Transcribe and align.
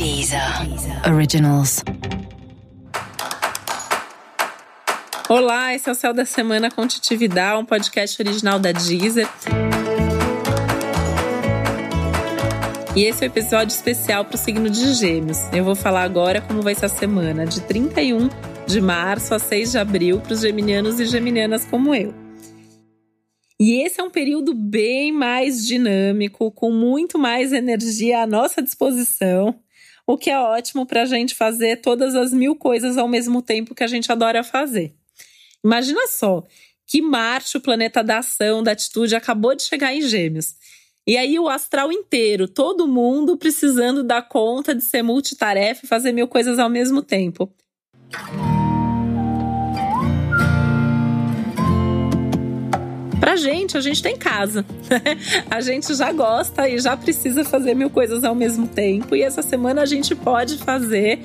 Deezer 0.00 0.40
Originals. 1.12 1.84
Olá, 5.28 5.74
esse 5.74 5.90
é 5.90 5.92
o 5.92 5.94
Céu 5.94 6.14
da 6.14 6.24
Semana 6.24 6.70
com 6.70 6.86
Titividade, 6.86 7.60
um 7.60 7.66
podcast 7.66 8.22
original 8.22 8.58
da 8.58 8.72
Deezer. 8.72 9.28
E 12.96 13.04
esse 13.04 13.22
é 13.22 13.28
o 13.28 13.30
um 13.30 13.30
episódio 13.30 13.74
especial 13.74 14.24
para 14.24 14.36
o 14.36 14.38
signo 14.38 14.70
de 14.70 14.94
Gêmeos. 14.94 15.36
Eu 15.52 15.64
vou 15.64 15.76
falar 15.76 16.04
agora 16.04 16.40
como 16.40 16.62
vai 16.62 16.74
ser 16.74 16.86
a 16.86 16.88
semana, 16.88 17.44
de 17.44 17.60
31 17.60 18.30
de 18.66 18.80
março 18.80 19.34
a 19.34 19.38
6 19.38 19.72
de 19.72 19.76
abril, 19.76 20.18
para 20.22 20.32
os 20.32 20.40
geminianos 20.40 20.98
e 20.98 21.04
geminianas 21.04 21.66
como 21.66 21.94
eu. 21.94 22.14
E 23.60 23.84
esse 23.84 24.00
é 24.00 24.02
um 24.02 24.08
período 24.08 24.54
bem 24.54 25.12
mais 25.12 25.66
dinâmico, 25.66 26.50
com 26.50 26.72
muito 26.72 27.18
mais 27.18 27.52
energia 27.52 28.22
à 28.22 28.26
nossa 28.26 28.62
disposição, 28.62 29.54
o 30.12 30.18
que 30.18 30.28
é 30.28 30.36
ótimo 30.36 30.84
para 30.84 31.02
a 31.02 31.06
gente 31.06 31.36
fazer 31.36 31.76
todas 31.80 32.16
as 32.16 32.32
mil 32.32 32.56
coisas 32.56 32.98
ao 32.98 33.06
mesmo 33.06 33.40
tempo 33.40 33.76
que 33.76 33.84
a 33.84 33.86
gente 33.86 34.10
adora 34.10 34.42
fazer. 34.42 34.92
Imagina 35.64 36.08
só 36.08 36.42
que 36.84 37.00
Marte, 37.00 37.56
o 37.56 37.60
planeta 37.60 38.02
da 38.02 38.18
ação, 38.18 38.60
da 38.60 38.72
atitude, 38.72 39.14
acabou 39.14 39.54
de 39.54 39.62
chegar 39.62 39.94
em 39.94 40.02
Gêmeos. 40.02 40.56
E 41.06 41.16
aí 41.16 41.38
o 41.38 41.48
astral 41.48 41.92
inteiro, 41.92 42.48
todo 42.48 42.88
mundo 42.88 43.36
precisando 43.36 44.02
dar 44.02 44.22
conta 44.22 44.74
de 44.74 44.82
ser 44.82 45.02
multitarefa 45.02 45.84
e 45.84 45.88
fazer 45.88 46.10
mil 46.10 46.26
coisas 46.26 46.58
ao 46.58 46.68
mesmo 46.68 47.02
tempo. 47.02 47.48
Pra 53.30 53.36
gente, 53.36 53.76
a 53.76 53.80
gente 53.80 54.02
tem 54.02 54.16
casa. 54.16 54.66
a 55.48 55.60
gente 55.60 55.94
já 55.94 56.10
gosta 56.10 56.68
e 56.68 56.80
já 56.80 56.96
precisa 56.96 57.44
fazer 57.44 57.76
mil 57.76 57.88
coisas 57.88 58.24
ao 58.24 58.34
mesmo 58.34 58.66
tempo. 58.66 59.14
E 59.14 59.22
essa 59.22 59.40
semana 59.40 59.82
a 59.82 59.86
gente 59.86 60.16
pode 60.16 60.58
fazer 60.58 61.16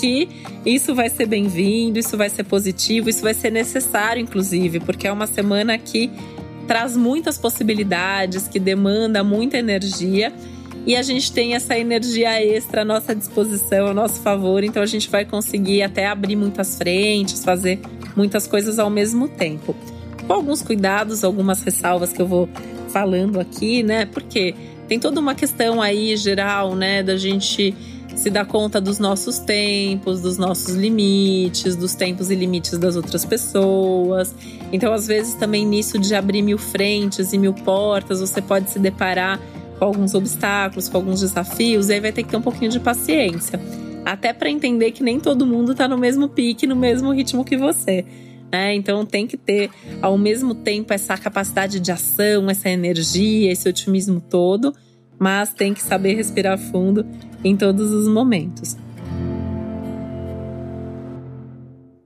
que 0.00 0.28
isso 0.64 0.94
vai 0.94 1.10
ser 1.10 1.26
bem-vindo, 1.26 1.98
isso 1.98 2.16
vai 2.16 2.30
ser 2.30 2.44
positivo, 2.44 3.10
isso 3.10 3.22
vai 3.22 3.34
ser 3.34 3.50
necessário, 3.50 4.22
inclusive, 4.22 4.78
porque 4.78 5.08
é 5.08 5.12
uma 5.12 5.26
semana 5.26 5.76
que 5.76 6.12
traz 6.68 6.96
muitas 6.96 7.36
possibilidades, 7.36 8.46
que 8.46 8.60
demanda 8.60 9.24
muita 9.24 9.58
energia. 9.58 10.32
E 10.86 10.94
a 10.94 11.02
gente 11.02 11.32
tem 11.32 11.56
essa 11.56 11.76
energia 11.76 12.40
extra 12.40 12.82
à 12.82 12.84
nossa 12.84 13.16
disposição, 13.16 13.88
ao 13.88 13.94
nosso 13.94 14.20
favor, 14.20 14.62
então 14.62 14.80
a 14.80 14.86
gente 14.86 15.10
vai 15.10 15.24
conseguir 15.24 15.82
até 15.82 16.06
abrir 16.06 16.36
muitas 16.36 16.78
frentes, 16.78 17.44
fazer 17.44 17.80
muitas 18.14 18.46
coisas 18.46 18.78
ao 18.78 18.88
mesmo 18.88 19.26
tempo. 19.26 19.74
Com 20.28 20.34
alguns 20.34 20.62
cuidados, 20.62 21.24
algumas 21.24 21.62
ressalvas 21.62 22.12
que 22.12 22.22
eu 22.22 22.26
vou 22.26 22.48
falando 22.90 23.40
aqui, 23.40 23.82
né? 23.82 24.04
Porque 24.06 24.54
tem 24.86 25.00
toda 25.00 25.18
uma 25.20 25.34
questão 25.34 25.82
aí 25.82 26.16
geral, 26.16 26.74
né, 26.74 27.02
da 27.02 27.16
gente 27.16 27.74
se 28.14 28.30
dar 28.30 28.44
conta 28.44 28.80
dos 28.80 28.98
nossos 28.98 29.38
tempos, 29.38 30.20
dos 30.20 30.36
nossos 30.36 30.74
limites, 30.74 31.76
dos 31.76 31.94
tempos 31.94 32.30
e 32.30 32.34
limites 32.34 32.76
das 32.76 32.94
outras 32.96 33.24
pessoas. 33.24 34.34
Então, 34.72 34.92
às 34.92 35.06
vezes, 35.06 35.34
também 35.34 35.64
nisso 35.64 35.98
de 35.98 36.14
abrir 36.14 36.42
mil 36.42 36.58
frentes 36.58 37.32
e 37.32 37.38
mil 37.38 37.54
portas, 37.54 38.20
você 38.20 38.42
pode 38.42 38.70
se 38.70 38.78
deparar 38.78 39.40
com 39.78 39.84
alguns 39.84 40.14
obstáculos, 40.14 40.88
com 40.88 40.98
alguns 40.98 41.20
desafios, 41.20 41.88
e 41.88 41.94
aí 41.94 42.00
vai 42.00 42.12
ter 42.12 42.22
que 42.22 42.28
ter 42.28 42.36
um 42.36 42.42
pouquinho 42.42 42.70
de 42.70 42.80
paciência. 42.80 43.60
Até 44.04 44.32
para 44.32 44.50
entender 44.50 44.90
que 44.90 45.02
nem 45.02 45.20
todo 45.20 45.46
mundo 45.46 45.72
está 45.72 45.86
no 45.86 45.96
mesmo 45.96 46.28
pique, 46.28 46.66
no 46.66 46.76
mesmo 46.76 47.12
ritmo 47.12 47.44
que 47.44 47.56
você. 47.56 48.04
Né? 48.52 48.74
Então 48.74 49.04
tem 49.04 49.26
que 49.26 49.36
ter 49.36 49.70
ao 50.00 50.16
mesmo 50.16 50.54
tempo 50.54 50.92
essa 50.92 51.16
capacidade 51.16 51.78
de 51.78 51.92
ação, 51.92 52.48
essa 52.48 52.68
energia, 52.68 53.52
esse 53.52 53.68
otimismo 53.68 54.20
todo, 54.20 54.74
mas 55.18 55.52
tem 55.52 55.74
que 55.74 55.82
saber 55.82 56.14
respirar 56.14 56.58
fundo 56.58 57.04
em 57.44 57.56
todos 57.56 57.90
os 57.90 58.08
momentos. 58.08 58.76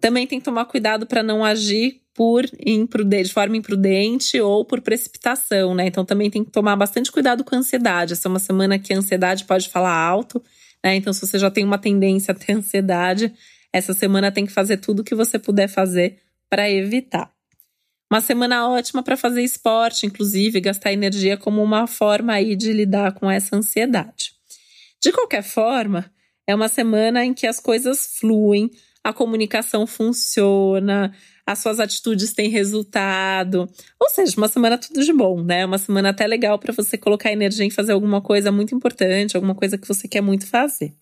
Também 0.00 0.26
tem 0.26 0.40
que 0.40 0.44
tomar 0.44 0.64
cuidado 0.64 1.06
para 1.06 1.22
não 1.22 1.44
agir 1.44 2.00
por 2.14 2.44
imprudente, 2.66 3.28
de 3.28 3.32
forma 3.32 3.56
imprudente 3.56 4.40
ou 4.40 4.64
por 4.64 4.80
precipitação, 4.80 5.74
né? 5.74 5.86
Então 5.86 6.04
também 6.04 6.28
tem 6.28 6.44
que 6.44 6.50
tomar 6.50 6.76
bastante 6.76 7.10
cuidado 7.10 7.44
com 7.44 7.54
a 7.54 7.58
ansiedade. 7.58 8.12
Essa 8.12 8.28
é 8.28 8.30
uma 8.30 8.38
semana 8.38 8.78
que 8.78 8.92
a 8.92 8.98
ansiedade 8.98 9.44
pode 9.44 9.68
falar 9.68 9.96
alto, 9.96 10.42
né? 10.84 10.96
Então 10.96 11.12
se 11.12 11.24
você 11.24 11.38
já 11.38 11.50
tem 11.50 11.64
uma 11.64 11.78
tendência 11.78 12.32
a 12.32 12.34
ter 12.34 12.52
ansiedade, 12.52 13.32
essa 13.72 13.94
semana 13.94 14.30
tem 14.30 14.44
que 14.44 14.52
fazer 14.52 14.78
tudo 14.78 15.00
o 15.00 15.04
que 15.04 15.14
você 15.14 15.38
puder 15.38 15.68
fazer 15.68 16.18
para 16.52 16.70
evitar. 16.70 17.32
Uma 18.12 18.20
semana 18.20 18.68
ótima 18.68 19.02
para 19.02 19.16
fazer 19.16 19.42
esporte, 19.42 20.04
inclusive 20.04 20.60
gastar 20.60 20.92
energia 20.92 21.34
como 21.34 21.62
uma 21.62 21.86
forma 21.86 22.34
aí 22.34 22.54
de 22.54 22.74
lidar 22.74 23.12
com 23.12 23.30
essa 23.30 23.56
ansiedade. 23.56 24.34
De 25.02 25.10
qualquer 25.12 25.42
forma, 25.42 26.12
é 26.46 26.54
uma 26.54 26.68
semana 26.68 27.24
em 27.24 27.32
que 27.32 27.46
as 27.46 27.58
coisas 27.58 28.18
fluem, 28.18 28.70
a 29.02 29.14
comunicação 29.14 29.86
funciona, 29.86 31.16
as 31.46 31.60
suas 31.60 31.80
atitudes 31.80 32.34
têm 32.34 32.50
resultado. 32.50 33.66
Ou 33.98 34.10
seja, 34.10 34.36
uma 34.36 34.48
semana 34.48 34.76
tudo 34.76 35.02
de 35.02 35.12
bom, 35.14 35.42
né? 35.42 35.64
Uma 35.64 35.78
semana 35.78 36.10
até 36.10 36.26
legal 36.26 36.58
para 36.58 36.74
você 36.74 36.98
colocar 36.98 37.32
energia 37.32 37.64
em 37.64 37.70
fazer 37.70 37.92
alguma 37.92 38.20
coisa 38.20 38.52
muito 38.52 38.74
importante, 38.74 39.36
alguma 39.36 39.54
coisa 39.54 39.78
que 39.78 39.88
você 39.88 40.06
quer 40.06 40.20
muito 40.20 40.46
fazer. 40.46 40.94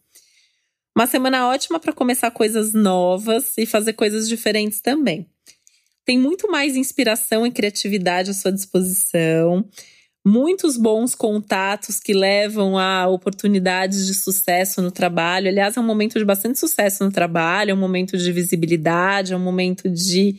Uma 0.97 1.07
semana 1.07 1.49
ótima 1.49 1.79
para 1.79 1.93
começar 1.93 2.31
coisas 2.31 2.73
novas 2.73 3.57
e 3.57 3.65
fazer 3.65 3.93
coisas 3.93 4.29
diferentes 4.29 4.81
também. 4.81 5.29
Tem 6.05 6.19
muito 6.19 6.51
mais 6.51 6.77
inspiração 6.77 7.47
e 7.47 7.51
criatividade 7.51 8.31
à 8.31 8.35
sua 8.35 8.53
disposição 8.53 9.69
muitos 10.25 10.77
bons 10.77 11.15
contatos 11.15 11.99
que 11.99 12.13
levam 12.13 12.79
a 12.79 13.09
oportunidades 13.09 14.07
de 14.07 14.15
sucesso 14.15 14.83
no 14.83 14.91
trabalho. 14.91 15.49
Aliás, 15.49 15.77
é 15.77 15.81
um 15.81 15.87
momento 15.87 16.19
de 16.19 16.25
bastante 16.25 16.59
sucesso 16.59 17.05
no 17.05 17.11
trabalho, 17.11 17.71
é 17.71 17.75
um 17.75 17.79
momento 17.79 18.17
de 18.17 18.33
visibilidade, 18.33 19.33
é 19.33 19.37
um 19.37 19.41
momento 19.41 19.89
de 19.89 20.37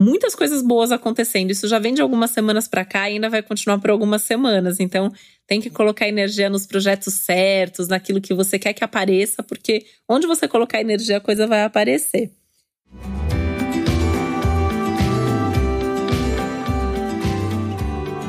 muitas 0.00 0.34
coisas 0.34 0.62
boas 0.62 0.92
acontecendo. 0.92 1.50
Isso 1.50 1.68
já 1.68 1.78
vem 1.78 1.94
de 1.94 2.02
algumas 2.02 2.30
semanas 2.30 2.68
para 2.68 2.84
cá 2.84 3.08
e 3.08 3.14
ainda 3.14 3.30
vai 3.30 3.42
continuar 3.42 3.78
por 3.78 3.90
algumas 3.90 4.22
semanas. 4.22 4.80
Então, 4.80 5.12
tem 5.46 5.60
que 5.60 5.70
colocar 5.70 6.08
energia 6.08 6.50
nos 6.50 6.66
projetos 6.66 7.14
certos, 7.14 7.88
naquilo 7.88 8.20
que 8.20 8.34
você 8.34 8.58
quer 8.58 8.72
que 8.72 8.84
apareça, 8.84 9.42
porque 9.42 9.86
onde 10.08 10.26
você 10.26 10.46
colocar 10.46 10.80
energia, 10.80 11.18
a 11.18 11.20
coisa 11.20 11.46
vai 11.46 11.62
aparecer. 11.62 12.30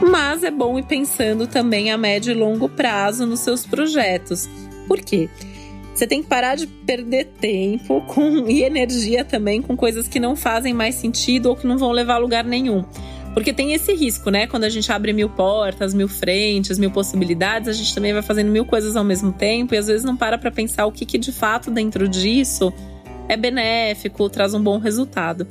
mas 0.10 0.44
é 0.44 0.50
bom 0.50 0.80
ir 0.80 0.86
pensando 0.86 1.48
também 1.48 1.92
a 1.92 1.98
médio 1.98 2.32
e 2.32 2.34
longo 2.34 2.70
prazo 2.70 3.26
nos 3.26 3.42
seus 3.42 3.66
projetos. 3.66 4.48
Por 4.88 5.00
quê? 5.02 5.30
Você 5.98 6.06
tem 6.06 6.22
que 6.22 6.30
parar 6.30 6.54
de 6.54 6.68
perder 6.68 7.26
tempo 7.42 8.02
com, 8.02 8.48
e 8.48 8.62
energia 8.62 9.26
também 9.26 9.64
com 9.64 9.76
coisas 9.76 10.08
que 10.08 10.20
não 10.20 10.36
fazem 10.36 10.72
mais 10.72 10.94
sentido 10.94 11.48
ou 11.48 11.56
que 11.56 11.66
não 11.66 11.76
vão 11.76 11.92
levar 11.92 12.14
a 12.14 12.18
lugar 12.20 12.44
nenhum. 12.44 12.86
Porque 13.34 13.52
tem 13.52 13.74
esse 13.74 13.96
risco, 13.96 14.30
né? 14.30 14.46
Quando 14.46 14.66
a 14.66 14.70
gente 14.70 14.92
abre 14.92 15.12
mil 15.12 15.28
portas, 15.28 15.96
mil 15.96 16.08
frentes, 16.08 16.78
mil 16.78 16.92
possibilidades, 16.92 17.68
a 17.68 17.74
gente 17.74 17.96
também 17.96 18.14
vai 18.14 18.22
fazendo 18.22 18.52
mil 18.52 18.64
coisas 18.64 18.96
ao 18.96 19.04
mesmo 19.04 19.32
tempo 19.32 19.74
e 19.74 19.78
às 19.80 19.88
vezes 19.88 20.04
não 20.04 20.16
para 20.16 20.38
para 20.38 20.52
pensar 20.52 20.86
o 20.86 20.92
que, 20.92 21.04
que 21.04 21.18
de 21.18 21.32
fato 21.32 21.72
dentro 21.72 22.08
disso 22.08 22.72
é 23.28 23.36
benéfico, 23.36 24.30
traz 24.30 24.54
um 24.54 24.62
bom 24.62 24.78
resultado. 24.78 25.48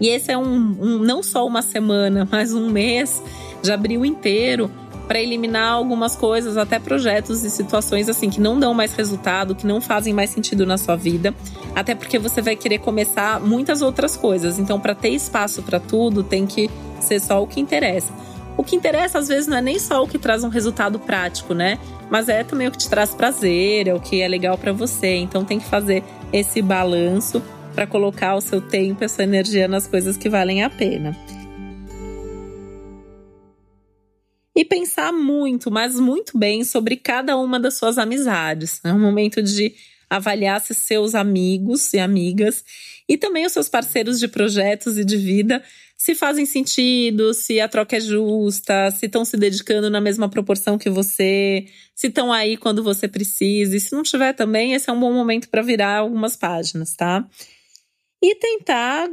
E 0.00 0.08
esse 0.08 0.32
é 0.32 0.38
um, 0.38 0.78
um 0.80 0.98
não 0.98 1.22
só 1.22 1.46
uma 1.46 1.60
semana, 1.60 2.26
mas 2.32 2.54
um 2.54 2.70
mês 2.70 3.22
de 3.62 3.70
abril 3.70 4.02
inteiro 4.06 4.70
para 5.10 5.20
eliminar 5.20 5.72
algumas 5.72 6.14
coisas, 6.14 6.56
até 6.56 6.78
projetos 6.78 7.42
e 7.42 7.50
situações 7.50 8.08
assim 8.08 8.30
que 8.30 8.40
não 8.40 8.60
dão 8.60 8.72
mais 8.72 8.92
resultado, 8.92 9.56
que 9.56 9.66
não 9.66 9.80
fazem 9.80 10.14
mais 10.14 10.30
sentido 10.30 10.64
na 10.64 10.78
sua 10.78 10.94
vida, 10.94 11.34
até 11.74 11.96
porque 11.96 12.16
você 12.16 12.40
vai 12.40 12.54
querer 12.54 12.78
começar 12.78 13.40
muitas 13.40 13.82
outras 13.82 14.16
coisas. 14.16 14.56
Então, 14.56 14.78
para 14.78 14.94
ter 14.94 15.08
espaço 15.08 15.64
para 15.64 15.80
tudo, 15.80 16.22
tem 16.22 16.46
que 16.46 16.70
ser 17.00 17.18
só 17.18 17.42
o 17.42 17.46
que 17.48 17.58
interessa. 17.60 18.12
O 18.56 18.62
que 18.62 18.76
interessa 18.76 19.18
às 19.18 19.26
vezes 19.26 19.48
não 19.48 19.56
é 19.56 19.60
nem 19.60 19.80
só 19.80 20.00
o 20.00 20.06
que 20.06 20.16
traz 20.16 20.44
um 20.44 20.48
resultado 20.48 21.00
prático, 21.00 21.54
né? 21.54 21.80
Mas 22.08 22.28
é 22.28 22.44
também 22.44 22.68
o 22.68 22.70
que 22.70 22.78
te 22.78 22.88
traz 22.88 23.12
prazer, 23.12 23.88
é 23.88 23.94
o 23.94 23.98
que 23.98 24.22
é 24.22 24.28
legal 24.28 24.56
para 24.56 24.72
você. 24.72 25.16
Então 25.16 25.44
tem 25.44 25.58
que 25.58 25.66
fazer 25.66 26.04
esse 26.32 26.62
balanço 26.62 27.42
para 27.74 27.84
colocar 27.84 28.36
o 28.36 28.40
seu 28.40 28.60
tempo, 28.60 29.02
essa 29.02 29.24
energia 29.24 29.66
nas 29.66 29.88
coisas 29.88 30.16
que 30.16 30.28
valem 30.28 30.62
a 30.62 30.70
pena. 30.70 31.16
E 34.60 34.64
pensar 34.66 35.10
muito, 35.10 35.70
mas 35.70 35.98
muito 35.98 36.36
bem 36.36 36.64
sobre 36.64 36.94
cada 36.94 37.34
uma 37.38 37.58
das 37.58 37.78
suas 37.78 37.96
amizades. 37.96 38.78
É 38.84 38.92
um 38.92 39.00
momento 39.00 39.42
de 39.42 39.74
avaliar 40.10 40.60
se 40.60 40.74
seus 40.74 41.14
amigos 41.14 41.94
e 41.94 41.98
amigas 41.98 42.62
e 43.08 43.16
também 43.16 43.46
os 43.46 43.52
seus 43.52 43.70
parceiros 43.70 44.20
de 44.20 44.28
projetos 44.28 44.98
e 44.98 45.04
de 45.04 45.16
vida 45.16 45.62
se 45.96 46.14
fazem 46.14 46.44
sentido, 46.44 47.32
se 47.32 47.58
a 47.58 47.68
troca 47.68 47.96
é 47.96 48.00
justa, 48.00 48.90
se 48.90 49.06
estão 49.06 49.24
se 49.24 49.38
dedicando 49.38 49.88
na 49.88 50.00
mesma 50.00 50.28
proporção 50.28 50.76
que 50.76 50.90
você, 50.90 51.64
se 51.94 52.08
estão 52.08 52.30
aí 52.30 52.58
quando 52.58 52.82
você 52.82 53.08
precisa. 53.08 53.74
E 53.74 53.80
se 53.80 53.94
não 53.94 54.02
tiver 54.02 54.34
também, 54.34 54.74
esse 54.74 54.90
é 54.90 54.92
um 54.92 55.00
bom 55.00 55.12
momento 55.12 55.48
para 55.48 55.62
virar 55.62 55.96
algumas 55.96 56.36
páginas, 56.36 56.94
tá? 56.94 57.26
E 58.22 58.34
tentar 58.34 59.08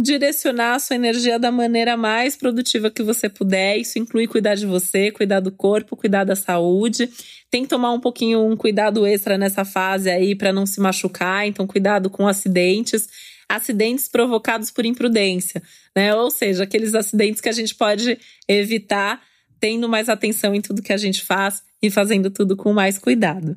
direcionar 0.00 0.76
a 0.76 0.78
sua 0.78 0.94
energia 0.94 1.38
da 1.38 1.50
maneira 1.50 1.96
mais 1.96 2.36
produtiva 2.36 2.90
que 2.90 3.02
você 3.02 3.28
puder. 3.28 3.78
Isso 3.78 3.98
inclui 3.98 4.28
cuidar 4.28 4.54
de 4.54 4.64
você, 4.64 5.10
cuidar 5.10 5.40
do 5.40 5.50
corpo, 5.50 5.96
cuidar 5.96 6.24
da 6.24 6.36
saúde. 6.36 7.10
Tem 7.50 7.64
que 7.64 7.68
tomar 7.68 7.92
um 7.92 8.00
pouquinho 8.00 8.46
um 8.46 8.56
cuidado 8.56 9.04
extra 9.06 9.36
nessa 9.36 9.64
fase 9.64 10.08
aí 10.08 10.34
para 10.34 10.52
não 10.52 10.64
se 10.66 10.80
machucar, 10.80 11.46
então 11.46 11.66
cuidado 11.66 12.08
com 12.08 12.28
acidentes, 12.28 13.08
acidentes 13.48 14.08
provocados 14.08 14.70
por 14.70 14.86
imprudência, 14.86 15.60
né? 15.94 16.14
Ou 16.14 16.30
seja, 16.30 16.62
aqueles 16.62 16.94
acidentes 16.94 17.40
que 17.40 17.48
a 17.48 17.52
gente 17.52 17.74
pode 17.74 18.18
evitar 18.48 19.20
tendo 19.58 19.88
mais 19.88 20.08
atenção 20.08 20.54
em 20.54 20.60
tudo 20.60 20.82
que 20.82 20.92
a 20.92 20.96
gente 20.96 21.22
faz 21.22 21.62
e 21.82 21.90
fazendo 21.90 22.30
tudo 22.30 22.56
com 22.56 22.72
mais 22.72 22.98
cuidado. 22.98 23.56